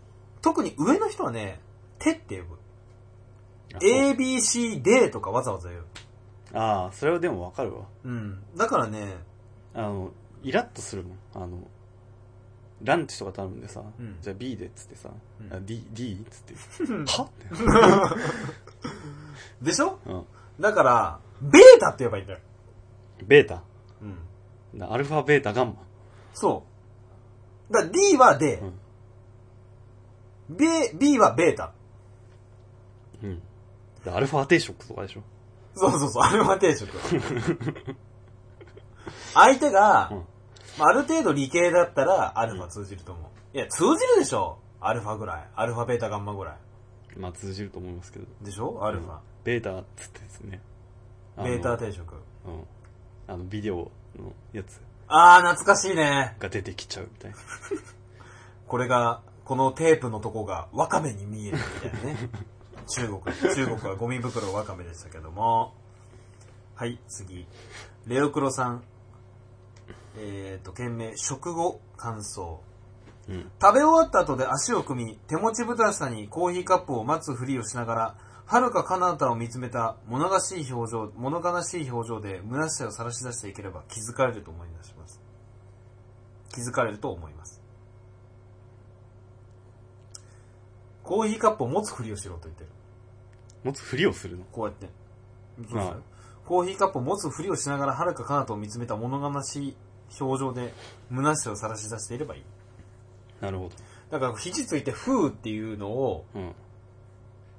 [0.42, 1.60] 特に上の人はね、
[1.98, 2.56] テって呼ぶ。
[3.76, 5.84] あそう A, B, C, D とかわざわざ言う。
[6.54, 7.86] ああ、それはでもわかるわ。
[8.04, 8.44] うん。
[8.56, 9.18] だからね、
[9.74, 10.12] あの、
[10.44, 11.18] イラッとするもん。
[11.34, 11.58] あの、
[12.84, 15.10] ランチとか頼んでさ、うんじゃあ B でっつってさ、
[15.42, 16.54] うんあ D、D っつって、
[17.12, 17.24] は？
[17.24, 17.30] っ
[19.62, 19.66] て。
[19.66, 20.00] でしょ？
[20.06, 20.26] うん。
[20.60, 22.40] だから、ベータって言えばいいんだよ。
[23.26, 23.64] ベータ？
[24.02, 24.80] うん。
[24.80, 25.76] だアルファ、ベータ、ガンマ。
[26.34, 26.64] そ
[27.70, 27.74] う。
[27.74, 28.74] だから D は D、うん。
[30.50, 30.66] B,
[31.00, 31.72] B はベータ。
[33.24, 33.42] うん。
[34.04, 35.22] でアルファ定食とかでしょ？
[35.76, 36.90] そうそうそう、アルファ定食。
[39.34, 40.24] 相手が、うん
[40.80, 43.22] まあ、ある程度理系だったら、アルファ通じると思
[43.54, 43.58] う。
[43.58, 45.48] いや、通じるでしょアルファぐらい。
[45.56, 46.58] アルファ、ベータ、ガンマぐらい。
[47.20, 48.26] まあ通じると思いますけど。
[48.42, 48.84] でしょ？
[48.84, 49.20] アルファ。
[49.44, 50.62] ベータっつってですね。
[51.38, 52.16] ベータ定食。
[52.46, 52.64] うん。
[53.28, 56.36] あの、ビデオのやつあー、懐かしいね。
[56.40, 57.38] が出てきちゃうみたいな。
[58.68, 62.30] これが、このテープのとこがワカメに見えるみたいなね。
[62.88, 63.22] 中国、
[63.54, 65.74] 中国はゴミ袋ワカメでしたけども。
[66.76, 67.46] はい、次。
[68.08, 68.84] レオクロさん。
[70.18, 72.62] えーと、件名、食後感想。
[73.28, 73.52] うん。
[73.62, 85.22] 食べ終わった後で足を組み、手持ちぶたさにコーヒーカップを待つふりをしながら、遥か彼方を見つめた物悲しい表情、物悲しい表情で虚しさを晒し出していければ気づかれると思い出します。
[86.54, 87.62] 気づかれると思います。
[91.04, 92.70] コーヒーカップを持つふりをしろと言ってる。
[93.64, 94.44] 持つふりをするの？
[94.52, 94.90] こうやって。
[95.74, 95.98] まあ
[96.46, 99.78] コーヒーカップを持つふりをしながら遥か彼方を見つめた物悲しい
[100.20, 100.74] 表情で
[101.10, 102.44] 虚しさを晒し出していればいい。
[103.42, 103.70] なるほ
[104.10, 106.40] だから肘ついてふーっていうのを、ど。
[106.40, 106.52] うん。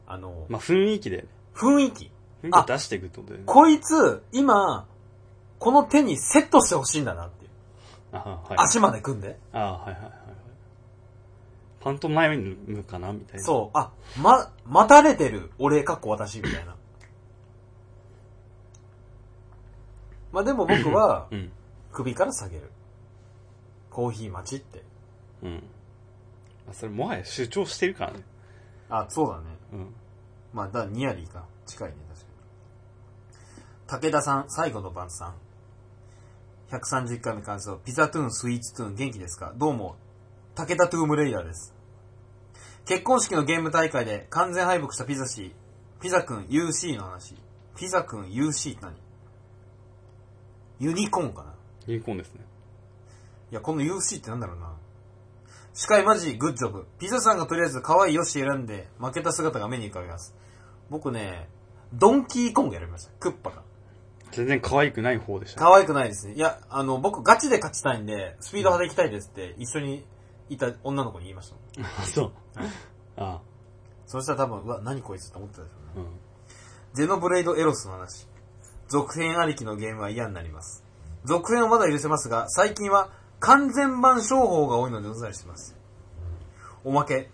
[0.07, 2.11] あの、まあ、雰囲気で、雰囲気。
[2.43, 3.45] 雰囲気を出していくってことで、ね。
[3.47, 4.87] こいつ、今、
[5.59, 7.51] この手にセットしてほしいんだなっていう。
[8.13, 8.59] あはい。
[8.59, 9.39] 足まで組んで。
[9.53, 10.13] あはいはいはいはい。
[11.81, 13.45] パントマイムかなみたいな。
[13.45, 13.79] そう。
[13.79, 16.77] あ、ま、待たれてる俺かっこ私みたいな。
[20.33, 21.35] まあでも僕はう。
[21.35, 21.53] うん。
[21.95, 22.71] 首から下げる。
[23.89, 24.83] コーヒー待ちって。
[25.43, 25.63] うん。
[26.67, 28.25] まあ、それもはや主張してるからね。
[28.91, 29.45] あ、そうだね。
[29.73, 29.95] うん。
[30.53, 31.47] まあ、だ nearly か。
[31.67, 32.27] 近いね、確か
[34.01, 34.09] に。
[34.09, 35.35] 武田さん、最後の晩さん。
[36.71, 37.77] 130回目感想。
[37.85, 39.55] ピザトゥーン、スイーツトゥーン、元気ですか？
[39.57, 39.97] どうも、
[40.57, 41.73] 武田トゥームレイダーです。
[42.87, 45.55] 結婚式のゲーム大会で完全敗北したピザ氏、
[46.01, 47.37] ピザくん UC の話。
[47.77, 48.95] ピザくん UC って何？
[50.81, 51.55] ユニコーンかな？
[51.87, 52.41] ユニコーンですね。
[53.51, 54.73] いや、この UC ってなんだろうな。
[55.75, 56.87] 司会マジグッジョブ。
[56.99, 60.35] ピザさんがとりあえず可愛いよし選んで負けた姿が目に浮かびます。
[60.89, 61.49] 僕ね、
[61.93, 63.13] ドンキーコングやりました。
[63.19, 63.63] クッパが。
[64.31, 65.67] 全然可愛くない方でしたね。
[65.67, 66.35] 可愛くないですね。
[66.35, 70.05] いや、あの、僕ガチで勝ちたいんで、スピード派で行きたいですって一緒に
[70.49, 71.57] いた女の子に言いました
[72.07, 72.33] そう。
[73.17, 73.41] あ
[74.07, 76.07] そしたら多分、うわ、何こいつって思ってたでしょうね。
[76.07, 76.19] うん。
[76.95, 78.29] ゼノブレイドエロスの話。
[78.89, 80.84] 続編ありきのゲームは嫌になります。
[81.25, 83.11] 続編はまだ許せますが、最近は
[83.41, 85.77] 完全版商法が多いのでお伝えしてます。
[86.85, 87.31] おまけ。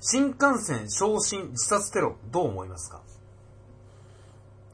[0.00, 3.00] 新幹線昇進自殺テロ、どう思いますか？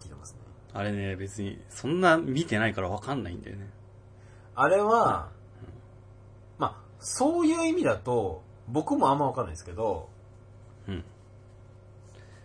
[0.00, 0.38] 聞いてますね。
[0.72, 3.68] あれね、別に、そんな見てないからわかんないんだよね。
[4.54, 5.28] あれは、
[6.56, 10.08] まあ、そういう意味だと、僕もあんまわかんないですけど、
[10.86, 11.04] うん。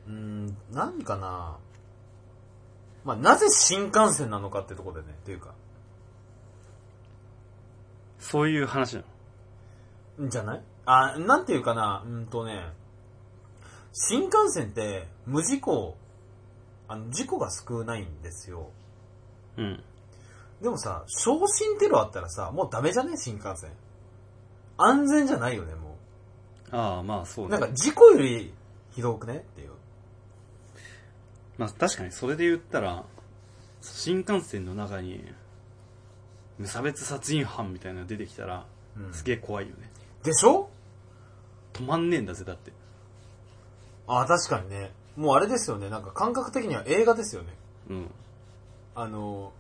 [0.07, 1.57] うーん、何かな
[3.05, 5.53] まあ、なぜ新幹線なのかってところでね、っていうか、
[8.23, 9.03] そういう話な
[10.17, 10.25] の？
[10.27, 10.61] んじゃない？
[10.85, 12.71] あ、なんていうかな、うんとね、
[13.91, 15.97] 新幹線って無事故、
[16.87, 18.69] あの、事故が少ないんですよ。
[19.57, 19.83] うん。
[20.61, 23.17] でもさ、昇進テロあったらさ、もうダメじゃね？
[23.17, 23.71] 新幹線。
[24.77, 25.97] 安全じゃないよね、も
[26.71, 27.49] ああ、まあそうう。
[27.49, 27.59] ね。
[27.59, 28.53] なんか事故より
[28.91, 29.37] ひどくね？
[29.37, 29.71] っていう。
[31.57, 33.03] まあ確かにそれで言ったら、
[33.81, 35.23] 新幹線の中に、
[36.59, 38.65] 無差別殺人犯みたいなの出てきたら、
[38.97, 39.89] うんすげえ怖いよね。
[40.23, 40.69] でしょ？
[41.73, 42.71] 止まんねえんだぜ、だって。
[44.07, 44.91] あ、確かにね。
[45.17, 45.89] もうあれですよね。
[45.89, 47.49] なんか感覚的には映画ですよね。
[47.89, 48.11] うん。
[48.95, 49.51] あの、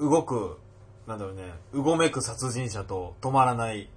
[0.00, 0.58] 動く、
[1.06, 3.88] なんだろうね、うごめく殺人者と止まらない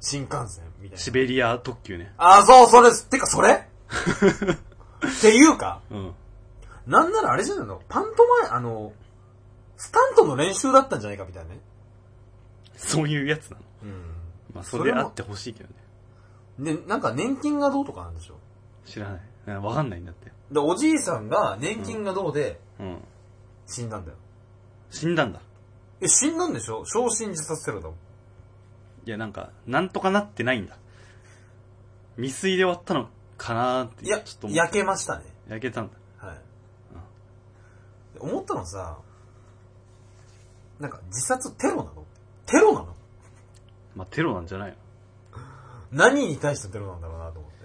[0.00, 0.96] 新幹線みたいな。
[0.98, 2.12] シベリア特急ね。
[2.18, 3.08] あ、そう、それです。
[3.08, 3.52] てか、それ？
[3.88, 6.14] っていうか、うん。
[6.86, 7.80] なんならあれじゃないの？
[7.88, 8.92] パントマイ、あの、
[9.76, 11.60] スタントの練習だったんじゃないかみたいなね。
[12.76, 13.62] そういうやつなの。
[13.84, 14.02] うん。
[14.54, 16.74] まあそれであってほしいけどね。
[16.76, 18.36] で、なんか年金がどうとかなんでしょ
[18.84, 19.20] 知らない。
[19.46, 20.32] なわかんないんだって。
[20.50, 22.98] で、おじいさんが年金がどうでうん。
[23.66, 24.16] 死んだんだよ。
[24.90, 25.40] 死んだんだ。
[26.00, 26.84] え、死んだんでしょ？
[26.84, 27.96] 昇進自殺テロだもん。
[29.06, 30.76] いや、なんか、なんとかなってないんだ。
[32.16, 34.04] 未遂で終わったのかなーって。
[34.04, 35.24] いやちょっと、焼けましたね。
[35.48, 36.26] 焼けたんだ。
[36.26, 36.38] はい。
[38.14, 38.98] で思ったのさ、
[40.80, 42.04] なんか自殺テロなの？
[42.46, 42.94] テロなの？
[43.94, 44.76] まあテロなんじゃないの？
[45.92, 47.56] 何に対してテロなんだろうなと思って。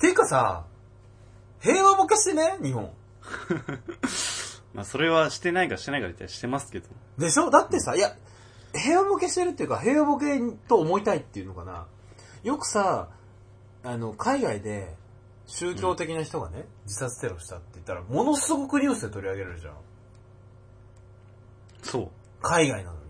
[0.00, 0.64] ていうかさ、
[1.60, 2.58] 平和ボケしてね？
[2.62, 2.90] 日本。
[4.74, 6.88] まあそれはしてないかしてないかったらしてますけど。
[7.18, 7.50] でしょ？
[7.50, 8.14] だってさ、いや、
[8.74, 11.86] 平和ボケしてるっていうか、平和ボケと思いたいっていうのかな。
[12.44, 13.08] よくさ、
[13.82, 14.94] あの、海外で
[15.46, 19.74] 宗教的な人がね、自殺テロしたって言ったら、ものすごくニュースで取り上げられるじゃん。
[21.82, 22.08] そう。
[22.42, 23.00] 海外なのに。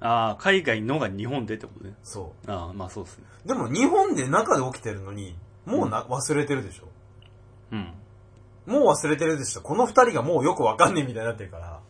[0.00, 1.94] ああ、海外のが日本でってことね。
[2.02, 3.24] そああ、まあそうですね。
[3.44, 3.48] う。
[3.48, 6.84] でも日本で中で起きてるのに、もうな、忘れてるでしょ。
[7.72, 7.92] うん。
[8.66, 9.62] もう忘れてるでしょ。
[9.62, 11.80] この二人がもうよくわかんねえみたいになってるから。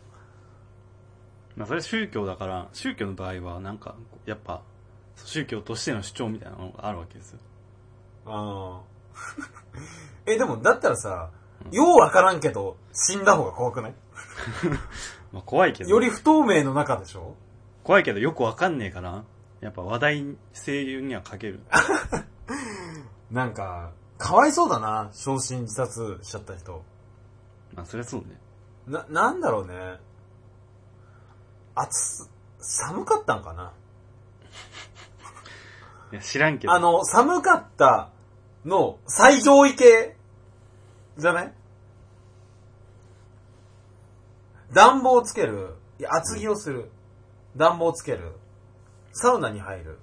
[1.55, 4.61] まあそれ宗教だから、宗教の場合はなんか、やっぱ、
[5.15, 7.39] 宗教としての主張みたいなのがあるわけですよ。
[8.25, 8.97] ああ。
[10.25, 11.31] え、でも、だったらさ、
[11.71, 13.93] ようわからんけど、死んだ方が怖くない？
[15.33, 15.89] まあ怖いけど。
[15.89, 17.35] より不透明の中でしょ？
[17.83, 19.23] 怖いけどよくわかんねえから、
[19.61, 21.59] やっぱ話題性には欠ける。
[23.31, 26.83] なんか、かわいそうだな、昇進自殺しちゃった人。
[27.75, 28.27] まあ、そりゃそうね。
[28.87, 29.99] な、なんだろうね。
[31.75, 32.27] 暑、
[32.59, 33.71] 寒かったんかな？
[36.11, 36.73] いや、知らんけど。
[36.73, 38.09] あの、寒かった
[38.65, 40.15] の最上位系？
[41.17, 41.53] じゃない？
[44.73, 45.75] 暖房つける。
[45.99, 46.89] いや、厚着をする。
[47.55, 48.33] 暖房つける。
[49.13, 49.99] サウナに入る。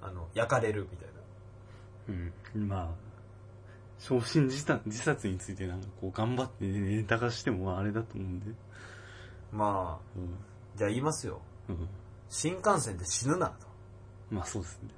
[0.00, 1.12] あの、焼かれるみたいな。
[2.54, 2.68] うん。
[2.68, 2.88] まあ、
[3.98, 8.46] 昇進自殺自殺についてなんかこう頑張ってネタ化してもまああれだと思うんで。
[9.52, 10.34] まあ、うん。
[10.76, 11.40] じゃあ言いますよ。
[11.68, 11.88] うん。
[12.28, 13.66] 新幹線で死ぬなと。
[14.30, 14.88] まあそうですね。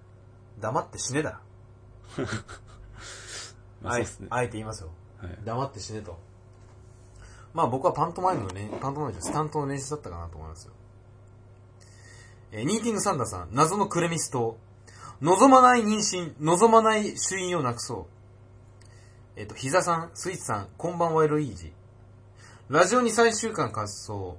[0.61, 1.41] 黙って死ねだ。
[3.83, 4.29] まあそうですね。
[4.31, 4.91] あえて言いますよ。
[5.19, 5.39] はい。
[5.45, 6.19] 黙って死ねと。
[7.55, 10.73] まあ僕はパントマイムの練、パントマイムじゃないスタントの練習だったかなと思いますよ。
[12.53, 14.57] えーニーティングサンダーさん、謎のクレミス島。
[15.21, 18.09] 望まない妊娠、望まない主因をなくそ
[19.37, 19.41] う。
[19.41, 21.73] えっ、と、膝さん、スイーツさん、こんばんはエロイージ。
[22.69, 24.37] ラジオに最終巻滑走。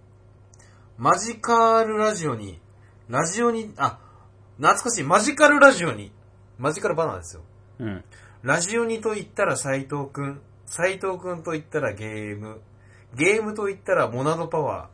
[0.97, 2.60] マジカルラジオに、
[3.10, 3.99] ラジオに、あ、
[4.58, 6.12] 懐かしい、マジカルラジオに、
[6.58, 7.41] マジカルバナナですよ。
[7.80, 8.04] うん。
[8.43, 10.41] ラジオにと言ったら斎藤くん。
[10.65, 12.62] 斎藤くんと言ったらゲーム。
[13.15, 14.89] ゲームと言ったらモナドパワ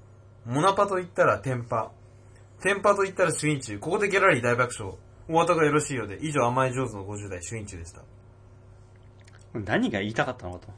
[0.47, 0.51] ー。
[0.51, 1.91] モナパと言ったらテンパ。
[2.61, 3.79] テンパと言ったら主因中。
[3.79, 4.95] ここでギャラリー大爆笑。
[5.27, 6.19] お後がよろしいようで。
[6.21, 8.01] 以上甘い上手の50代主因中でした。
[9.53, 10.73] 何が言いたかったのかと。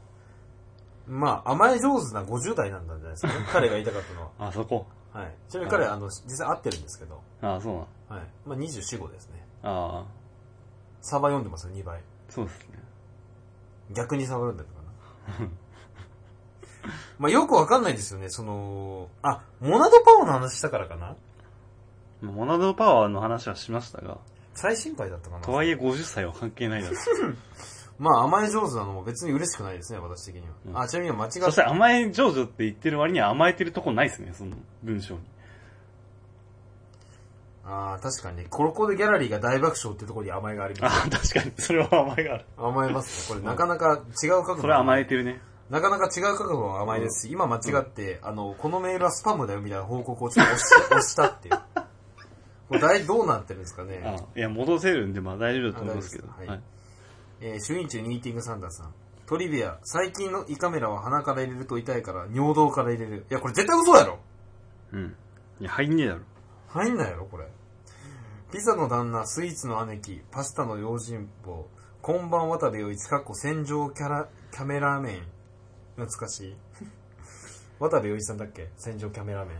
[1.06, 3.46] まあ、甘い上手な50代なんだじゃないですかね。
[3.52, 4.86] 彼が言いたかったのあそこ。
[5.12, 5.20] は。
[5.20, 5.34] はい。
[5.48, 7.20] ちなみに彼、あの、実際会ってるんですけど。
[7.42, 7.88] ああ、そうなの。
[8.08, 8.28] はい。
[8.46, 9.46] まあ、24、5ですね。
[9.62, 10.06] ああ、
[11.02, 12.00] サバ読んでますよ、2倍。
[12.30, 12.78] そうですね。
[13.90, 15.48] 逆にサバ読んでるのかな。
[17.18, 18.28] まあ、よくわかんないですよね。
[18.28, 21.16] その、あ、モナドパワーの話したからかな？
[22.20, 24.18] まあモナドパワーの話はしましたが、
[24.54, 25.42] 最新回だったかな？
[25.42, 26.98] とはいえ50歳は関係ないだろう。
[27.98, 30.46] まあ甘え上手なのも別に嬉しくないですね、私的には。
[30.66, 35.20] うんあ、ちなみに間違っそして甘え上手って言ってる割には甘えてるとこないですね、その文章に。
[37.66, 41.06] あー確かにね、コロコロギャラリーが大爆笑ってところに甘えがありまあす。
[41.06, 42.44] あ、確かに、それは甘えがある。
[42.58, 43.38] 甘えますね。
[43.40, 44.60] これなかなか違う角度。
[44.62, 45.40] それは甘えてるね。
[45.70, 51.58] なかなか違う角度の甘えですし、今間違って、あの、このメールはスパムだよみたいな報告をちょっと押し押したっていう。
[52.68, 54.02] これ大どうなってるんですかね。
[54.04, 56.28] あいや、戻せるんで、まあ大丈夫だと思うんですけど。
[56.28, 56.68] あ大丈夫です
[57.40, 57.54] かはい。
[57.54, 58.94] えー、主任中ニーティングサンダーさん。
[59.26, 63.26] トリビア、最近の胃カメラは鼻から入れると痛いから尿道から入れる。
[63.30, 64.18] いや、これ絶対嘘やろ
[64.92, 65.16] うん。
[65.60, 66.20] いや、入んねえだろ。
[66.68, 67.46] 入んないやろ、これ。
[68.52, 71.66] ピザの旦那、スイーツの姉貴、パスタの用心棒、
[72.02, 75.33] こんばん渡部陽一、かっこ戦場キャラ、キャメラメン。
[75.96, 76.56] 懐かしい。
[77.78, 78.70] 渡部陽一さんだっけ？
[78.76, 79.58] 戦場キャメラメン。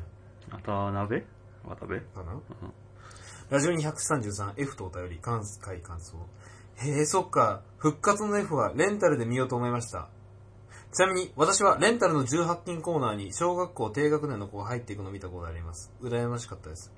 [0.50, 1.24] 渡辺？
[1.64, 2.40] 渡辺かな、
[3.50, 6.16] ラジオに 133F とお便り、関西感想。
[6.76, 7.62] へえ、そっか。
[7.78, 10.08] 復活の F はレンタルで見ようと思いました。
[10.92, 15.92] ちなみに、私はレンタルの18金コーナーに小学校低学年の子が入っていくのを見たことがあります。
[16.00, 16.92] 羨ましかったです。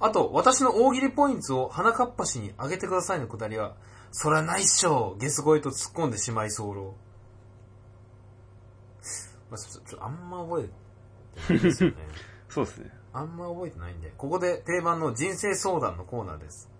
[0.00, 3.74] あと、私の大喜利ポイントを鼻かっぱしにあげてくださいのくだりは、
[4.12, 6.94] そらないっしょゲス声と突っ込んでしまい候。
[9.50, 10.64] まあ、ちょ、ちょ、あんま覚え
[11.38, 11.96] てないですよね。
[12.48, 12.90] そうですね。
[13.12, 16.70] あんま覚えてないんで、ここで定番の人生相談のコーナーです。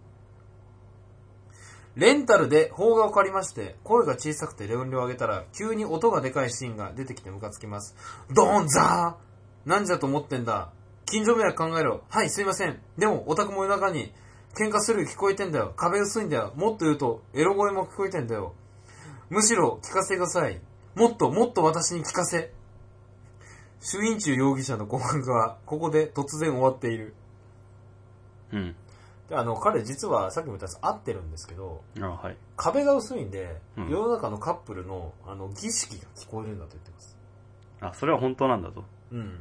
[1.97, 7.97] レンタルで邦画を借りまして、声が小さくて音量を上げたら、急に音がでかいシーンが出てきてムカつきます。
[8.31, 10.71] ドーンザー何時だと思ってんだ
[11.07, 12.05] 近所迷惑考えろ。
[12.09, 12.79] はい、すいません。
[12.99, 14.13] でも、オタクも夜中に、
[14.59, 15.73] 喧嘩する聞こえてんだよ。
[15.77, 16.53] 壁薄いんだよ。
[16.55, 18.55] もっと言うと、エロ声も聞こえてんだよ。
[19.31, 20.61] むしろ、聞かせてください。
[20.95, 22.53] もっと、もっと私に聞かせ。
[23.81, 27.15] 主因中容疑者の告白は、ここで突然終わっている。
[28.53, 28.77] うん。
[29.29, 32.37] で、あの、彼実は、さっきも言ったやつ合ってるんですけど、あはい。
[32.57, 37.17] 壁が薄いんで、うん世の中のカップルの、あの、儀式が聞こえるんだと言ってます。
[37.81, 38.85] あ、それは本当なんだと。
[39.13, 39.37] うん。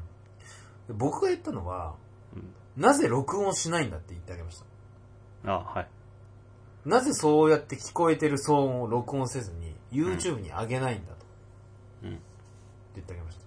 [0.88, 1.96] で僕が言ったのは、
[2.36, 2.54] うん。
[2.82, 4.60] なぜ録音しないんだって言ってあげまし
[5.44, 5.52] た。
[5.52, 5.88] あはい。
[6.86, 11.26] なぜそうやって聞こえてる騒音を録音せずに、YouTube に上げないんだと。
[12.04, 12.10] うん。
[12.12, 12.22] って
[12.96, 13.47] 言ってあげました。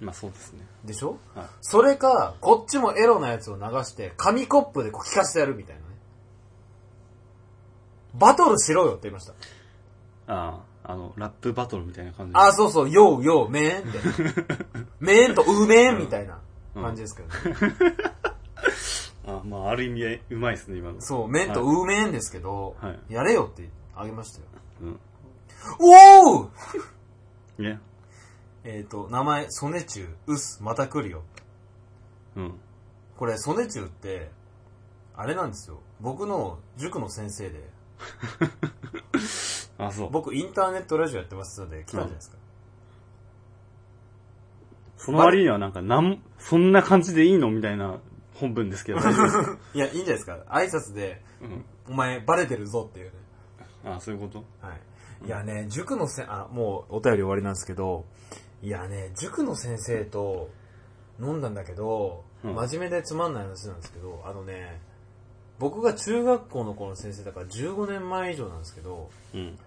[0.00, 0.60] まあそうですね。
[0.84, 1.18] でしょ？
[1.34, 1.46] はい。
[1.60, 5.86] それか、こっちもエロなやつを流して、紙コップでこう聞かせてやるみたいなね。
[8.14, 9.32] バトルしろよって言いました。
[10.26, 12.38] ああ、あの、ラップバトルみたいな感じで。
[12.38, 14.84] あ、そうそう、ヨーヨー、メーンって。
[15.00, 16.38] メーンとウメーンみたいな
[16.74, 17.74] 感じですけどね。
[19.26, 21.00] あまあある意味うまいですね、今の。
[21.00, 24.44] そう、メンとウメーンですけど、はいやれよってあげましたよ。
[24.82, 25.00] うん。
[25.80, 26.50] おお
[27.58, 27.80] ね。
[28.64, 31.22] えっ、と、名前、ソネチュウ、ウス、また来るよ。
[32.36, 32.54] うん。
[33.16, 34.30] これ、ソネチュウって、
[35.16, 35.80] あれなんですよ。
[36.00, 37.68] 僕の塾の先生で、
[39.78, 40.10] あ、そう。
[40.10, 42.36] 僕インターネットラジオやってますので来たんじゃないですか。
[44.96, 48.00] その割にはなんか、なん、そんな感じでいいのみたいな
[48.34, 48.98] 本文ですけど、
[49.74, 50.38] いや、いいんじゃないですか。
[50.48, 51.64] 挨拶で、うん。
[51.90, 53.12] お前バレてるぞっていうね。
[53.84, 54.44] あ、そういうこと？
[54.66, 55.26] はい。
[55.26, 58.06] いやね、塾のせん、あ、もうお便り終わりなんですけど、
[58.64, 60.48] いやね、塾の先生と
[61.20, 64.80] 飲んだんだけど、うん真面目でつまんない話なんですけど、あのね、
[65.58, 69.58] 僕が中学校の頃の先生だから15年前以上なんですけど、うん。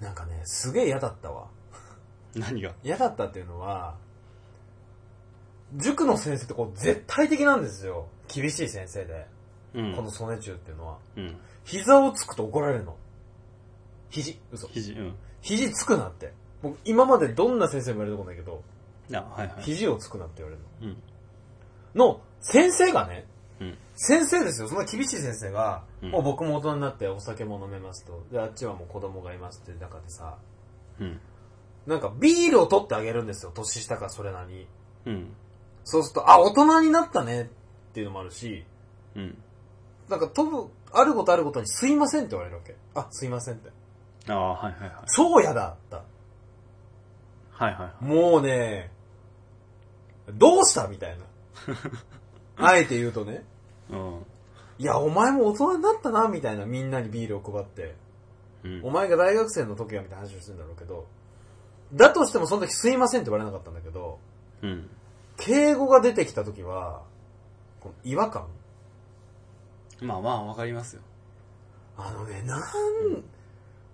[0.00, 1.46] なんかね、すげえ嫌だったわ。
[2.34, 2.74] 何が？
[2.82, 3.96] 嫌だったっていうのは、
[5.76, 8.08] 塾の先生ってこう絶対的なんですよ。
[8.28, 9.26] 厳しい先生で。
[9.74, 9.94] うん。
[9.94, 10.98] この曽根中っていうのは。
[11.16, 11.36] うん。
[11.64, 12.96] 膝をつくと怒られるの。
[14.10, 14.68] 肘、嘘。
[14.68, 15.14] 肘、うん。
[15.42, 16.32] 肘つくなって。
[16.64, 18.62] 僕、今までどんな先生も言われたことないけど、
[19.12, 19.62] あ、はいはい。
[19.62, 20.96] 肘をつくなって言われるうん。
[21.94, 22.06] の。
[22.06, 23.26] の、先生がね、
[23.60, 23.78] うん。
[23.94, 24.68] 先生ですよ。
[24.68, 28.24] そんな厳しい先生が、うんもう僕も大人になってお酒も飲めますと。
[28.32, 30.38] で、あっちはもう子供がいますって中でさ、
[31.00, 31.20] うん。
[31.86, 33.52] なんかビールを取ってあげるんですよ。
[33.54, 34.66] 年下かそれなりに。
[35.06, 35.32] うん。
[35.84, 37.46] そうすると、あ、大人になったねっ
[37.92, 38.64] ていうのもあるし、
[39.14, 39.36] うん。
[40.08, 42.74] なんか飛ぶ、あることあることにすいませんって言われるわけ。
[42.94, 43.70] あ、すいませんって。
[44.28, 44.90] ああ、はいはいはい。
[45.14, 46.02] 超嫌だった。
[47.54, 48.04] はいはいはい。
[48.04, 48.90] もうね、
[50.32, 51.24] どうしたみたいな。
[52.56, 53.44] あえて言うとね。
[53.90, 54.26] うん。
[54.78, 57.94] いや、お前も大人になったな、みたいな、みんなにビールを配って。
[58.64, 58.90] うんお。
[58.90, 61.06] 前が大学生の時はみたいな話をするんだろうけど、
[61.92, 64.18] だとしてもその時すいませんって言われなかったんだけど、
[64.62, 64.90] うん。
[65.36, 67.02] 敬語が出てきた時は、
[67.80, 68.48] この違和感？
[70.00, 71.02] まあまあ、わかりますよ。
[71.96, 72.62] あのね、なん、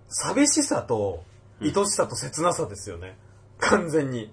[0.08, 1.22] 寂しさと、
[1.60, 3.18] 愛しさと切なさですよね。
[3.60, 4.32] 完全に。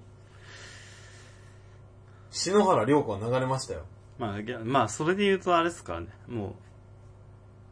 [2.32, 3.86] 篠原涼子は流れましたよ。
[4.20, 6.08] まあ、ぎゃまあ、それで言うとあれですからね。
[6.28, 6.56] も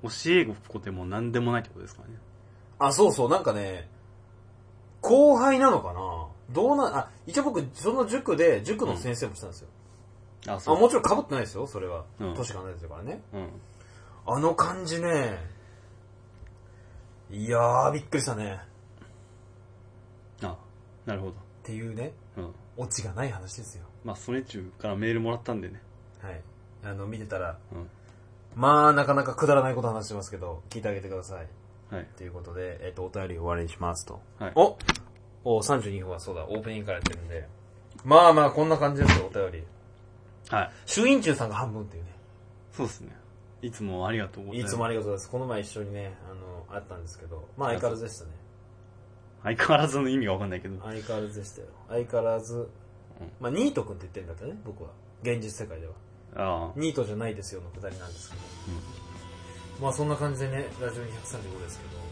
[0.04, 2.16] う、教え子でも何でもないってことですからね。
[2.80, 3.90] あ、そうそう、なんかね、
[5.02, 9.68] 後輩なのかなどうな、あ、一応僕、その塾で、塾の先生もしたんですよ。
[10.48, 10.80] あ、あ、そう。
[10.80, 12.06] もちろん被ってないですよ、それは。
[12.20, 13.22] うん年が離れてるからね。
[13.34, 13.50] うん。
[14.28, 15.40] あの感じね、
[17.32, 18.60] いやー、びっくりしたね。
[20.42, 20.58] あ、
[21.06, 21.32] なるほ
[21.66, 22.44] っていうね、ど。
[22.44, 22.56] うん。
[22.78, 23.86] オチがない話ですよ。
[24.04, 25.82] まあ、それ中からメールもらったんでね。
[26.22, 26.42] はい。
[26.84, 27.90] あの、見てたら、うん。
[28.56, 31.48] まあ、なかなかくだらないこと話してますけど、聞いてあげてください。
[31.90, 32.08] はい。
[32.16, 34.22] ということで、えっ、と、お便り終わりにしますと。
[34.38, 34.52] はい。
[34.56, 34.78] お
[35.44, 37.48] お32分はそうだ、オープニングからやってるんで。
[38.04, 39.64] まあまあ、こんな感じですよ、お便り。
[40.50, 40.72] はい。
[40.86, 42.12] 朱印中さんが半分っていうね。
[42.72, 43.16] そうですね。
[43.64, 44.72] いつもありがとうございます。
[44.72, 45.32] いつもありがとうございます。
[45.32, 48.32] この前一緒にね、あの、あったんですけど、まあ相変わらずでしたね。
[49.46, 50.78] 相変わらずの意味がわかんないけど。
[50.82, 51.68] 相変わらずでしたよ。
[51.88, 52.70] 相変わらず、
[53.40, 54.90] まあニート君って言ってるんだけどね、僕は。
[55.22, 55.94] 現実世界では。
[56.36, 56.80] ああ。
[56.80, 58.42] ニートじゃないですよのくだりなんですけど。
[59.82, 61.08] まあそんな感じでね、ラジオ235
[61.62, 62.06] ですけど。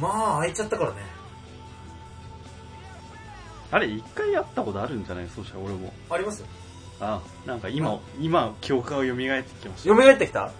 [0.00, 0.98] まあ、開いちゃったからね。
[3.72, 5.28] あれ、一回やったことあるんじゃない？
[5.28, 5.92] そうしたら俺も。
[6.08, 6.46] ありますよ。
[7.00, 9.94] ああ、なんか今、今、記憶が蘇ってきました。
[9.94, 10.44] 蘇ってきた？
[10.46, 10.50] う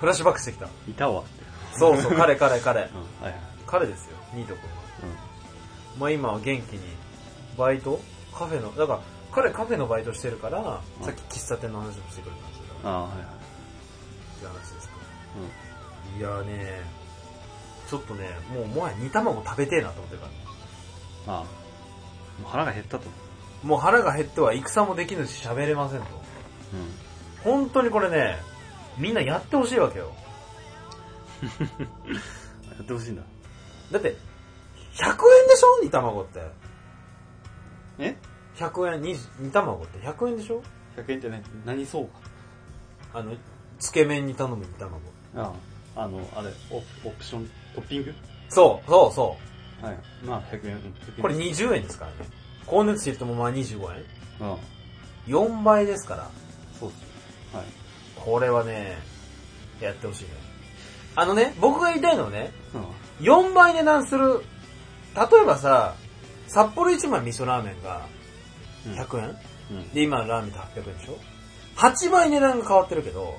[0.00, 0.66] フラッシュバックしてきた。
[0.66, 0.68] ん。
[0.88, 1.22] いたわ。
[1.78, 2.80] そうそう、彼彼彼。
[2.80, 3.24] うん。
[3.24, 3.40] はいはい。
[3.66, 4.68] 彼ですよ、ニート君は。
[5.98, 6.80] まあ今は元気に、
[7.56, 8.00] バイト？
[8.36, 9.00] カフェの、だから、
[9.32, 12.86] 彼カフェのバイトしてるから、うんさっき喫茶店の話もしてくれたんですけど、うん。
[12.86, 13.18] ああ、はいはい。
[13.18, 14.94] って話ですけ
[16.14, 16.20] うん。
[16.20, 16.26] ど。
[16.26, 16.82] いやーね、
[17.88, 20.38] ちょっとね、もうもはや煮卵食べてえなと思ってるからね。
[21.26, 21.46] まあ、もう
[22.46, 23.04] 腹が減ったと。
[23.62, 26.06] もう腹が減っては戦もできぬし喋れませんと。
[26.74, 26.92] うん。
[27.42, 28.36] 本当にこれね、
[28.98, 30.12] みんなやってほしいわけよ。
[32.76, 33.22] やってほしいんだ。
[33.92, 34.16] だって、
[34.94, 35.82] 100円でしょ？
[35.82, 36.40] 煮卵って。
[37.98, 38.16] え
[38.56, 40.62] ？100円、煮煮卵って100円でしょ
[40.96, 42.08] ?100 円ってね、何そう
[43.14, 43.34] あの、
[43.78, 44.98] つけ麺に頼む煮卵。
[45.00, 45.02] か。
[45.36, 45.52] あ
[45.96, 46.02] あ。
[46.04, 48.14] あの、あれ、オプオプション、トッピング？
[48.50, 49.36] そう、そうそ
[49.82, 49.84] う。
[49.86, 49.98] はい。
[50.24, 50.76] まあ、100円。
[50.76, 52.16] うん100円これ20円ですからね。
[52.62, 54.04] 光熱費入れてもまあ25円。
[54.40, 54.58] うん
[55.26, 56.30] ？4倍ですから。
[56.78, 57.56] そうっす。
[57.56, 57.66] はい。
[58.16, 58.98] これはね、
[59.80, 60.30] やってほしいね。
[61.16, 63.26] あのね、僕が言いたいのはね、うん。
[63.26, 64.44] 4倍値段する、
[65.14, 65.94] 例えばさ、
[66.46, 68.06] 札幌一番味噌ラーメンが
[68.86, 68.92] うん。
[68.92, 69.36] 100円、
[69.70, 69.88] うん。
[69.92, 71.18] で、今のラーメンって800円でしょ
[71.76, 73.38] ?8 倍値段が変わってるけど、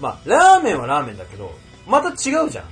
[0.00, 1.52] まあ、ラーメンはラーメンだけど、
[1.86, 2.12] また違
[2.44, 2.64] うじゃん。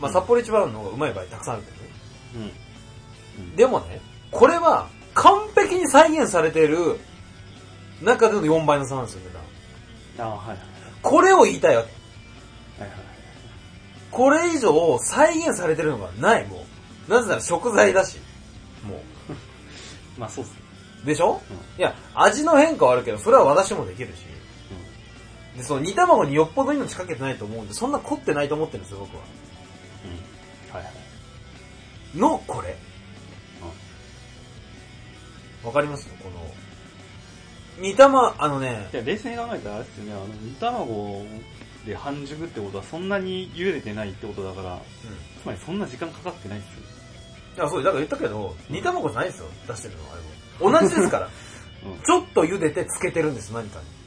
[0.00, 1.90] まあ、うん札幌一番の方がうまい場合たくさんあるけどね。
[2.34, 3.44] うん。
[3.44, 3.56] うん。
[3.56, 4.00] でもね、
[4.30, 6.98] これは完璧に再現されている
[8.02, 9.34] 中での4倍の差なんですよ、値
[10.18, 10.28] 段。
[10.28, 10.58] ああ、はいはい。
[11.02, 12.82] これを言いたいわけ。
[12.82, 12.98] はいはい。
[14.10, 16.64] これ以上再現されてるのがない、も
[17.08, 17.10] う。
[17.10, 18.18] なぜなら食材だし。
[18.86, 19.00] も
[20.18, 20.56] まあ、そうっすね。
[21.04, 21.06] う。
[21.06, 21.40] でしょ？
[21.50, 21.56] うん。
[21.80, 24.20] いや、味の変化はあるけど、それは私もできるし。
[25.56, 29.22] で、その煮卵によっぽど命かけてないと思うんで、そんな凝ってないと思ってるんですよ、僕は。
[30.72, 30.76] うん。
[30.76, 32.18] はいはい。
[32.18, 32.76] の、これ。
[35.64, 36.06] わかります？
[36.22, 36.40] この、
[37.80, 41.26] 煮卵、あのねい、や、冷静に考えたらあれですよね、あの、煮卵
[41.86, 44.80] で半熟ってことはそんなに茹でてないってことだから、うん。
[45.42, 46.82] つまりそんな時間かかってないですよ。
[47.56, 50.78] いや、そう、だから言ったけど、煮卵じゃないですよ、出してるのは、あれも。
[50.80, 51.28] 同じですから。
[51.84, 51.92] うん。
[51.92, 52.00] うん。
[52.00, 53.98] ちょっと茹でてつけてるんです、何かに。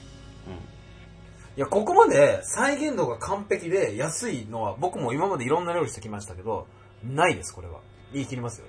[1.57, 6.65] いや、ここまで再現度が完璧で安いのは、僕も今までいろんな料理してきましたけど、
[7.03, 7.81] ないです、これは。
[8.13, 8.67] 言い切りますよ。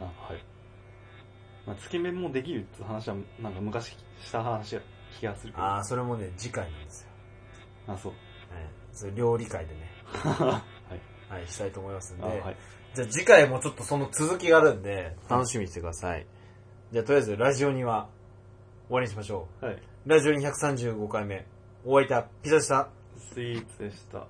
[0.00, 0.42] あ、はい。
[1.66, 4.80] まあ、つけ麺もできるって話は、なんか昔した話や
[5.18, 5.64] 気がするけど。
[5.64, 7.10] ああ、それもね、次回なんですよ。
[7.88, 8.12] あ、そう。
[8.12, 8.68] はい。
[8.92, 9.80] それ料理会でね、
[10.12, 10.62] は
[11.28, 11.32] い。
[11.32, 12.40] はい、したいと思いますんあ、で。
[12.40, 12.56] はい。
[12.94, 16.26] じゃあ次回もちょっとその続きがあるんで、楽しみにしてください。
[16.92, 18.08] じゃあとりあえずラジオには
[18.88, 19.74] 終わりにしましょはい。
[19.74, 19.80] う。
[20.06, 21.46] ラジオに135回目。
[21.84, 22.88] お相手はピザでした。
[23.16, 24.26] スイーツでした。